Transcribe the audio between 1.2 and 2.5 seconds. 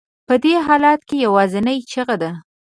یوازینۍ چیغه ده.